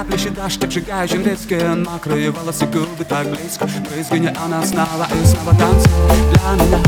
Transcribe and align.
капли 0.00 0.16
считаешь, 0.16 0.56
так 0.56 0.70
сжигающим 0.70 1.24
резки 1.24 1.54
Мокрые 1.76 2.30
волосы, 2.30 2.66
губы 2.66 3.04
так 3.04 3.28
близко 3.28 3.66
Брызги 3.66 4.18
не 4.18 4.28
она 4.28 4.64
снова 4.64 5.06
и 5.12 5.26
снова 5.26 5.50
танцуй 5.58 5.92
Для 6.30 6.64
меня 6.64 6.82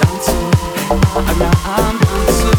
танцуй, 0.00 0.52
огня 1.16 1.50
танцуй 1.64 2.57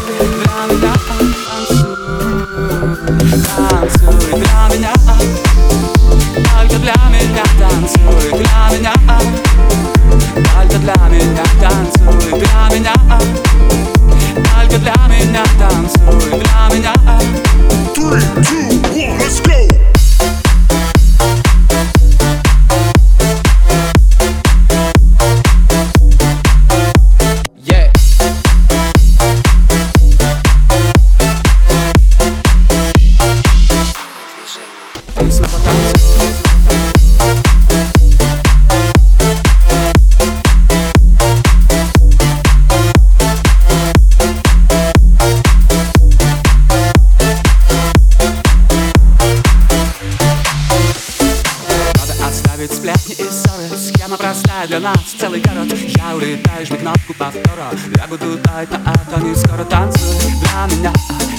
оставить 52.60 52.72
сплетни 52.72 53.14
и 53.14 53.30
ссоры. 53.30 53.68
Схема 53.76 54.16
простая 54.16 54.66
для 54.66 54.80
нас, 54.80 54.98
целый 55.18 55.40
город. 55.40 55.72
Я 55.96 56.14
улетаю, 56.14 56.66
жми 56.66 56.78
кнопку 56.78 57.14
повтора. 57.14 57.70
Я 57.96 58.06
буду 58.06 58.38
таять 58.38 58.70
на 58.70 58.92
это 58.92 59.20
не 59.22 59.34
скоро 59.34 59.64
Танцуй. 59.64 60.32
Для 60.40 60.66
меня, 60.66 60.92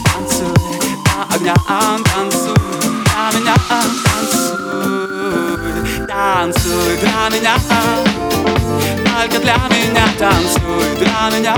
танцуй. 0.06 0.54
До 1.06 1.36
огня, 1.36 1.56
танцуй 1.66 2.61
танцуй 6.42 6.98
для 6.98 7.30
меня. 7.30 7.56
Только 9.06 9.40
для 9.40 9.58
меня 9.70 10.06
танцуй 10.18 10.96
Для 10.98 11.38
меня. 11.38 11.56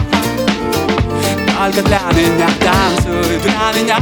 Только 1.57 1.81
для 1.83 2.01
меня 2.11 2.49
танцуй 2.59 3.39
Для 3.39 3.81
меня. 3.81 3.97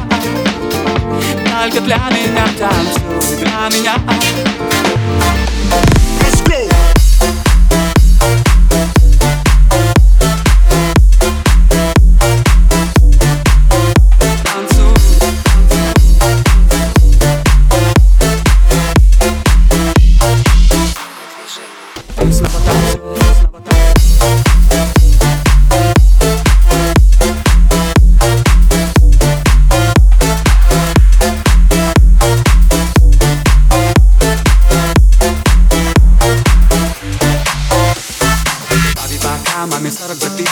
Только 1.45 1.81
для 1.81 1.97
меня 1.97 2.47
танцуй 2.57 3.37
Для 3.37 3.69
меня 3.77 3.95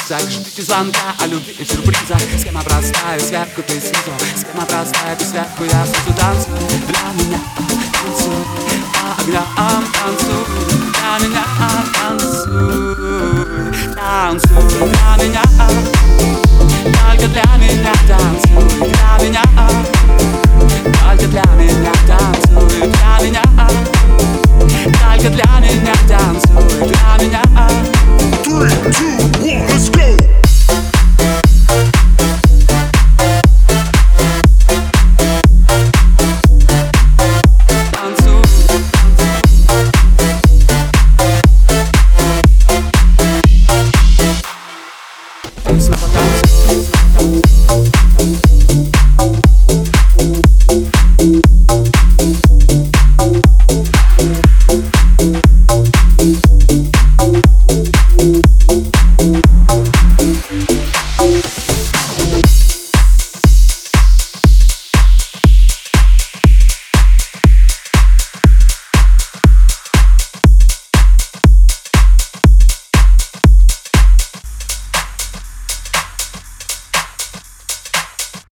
40 0.09 0.21
записок 0.21 0.31
Ждите 0.31 0.61
звонка 0.63 1.15
о 1.19 1.27
любви. 1.27 1.55
И 1.59 1.65
сюрпризах 1.65 2.21
Схема 2.39 2.61
простая, 2.63 3.19
сверху 3.19 3.61
ты 3.61 3.79
снизу 3.79 4.11
Схема 4.35 4.65
простая, 4.65 5.15
ты 5.15 5.25
сверху, 5.25 5.63
я 5.63 5.85
снизу 5.85 6.17
Танцуй 6.17 6.53
для 6.87 7.23
меня, 7.23 7.39
танцуй 7.93 8.43
По 8.93 9.21
огням 9.21 9.45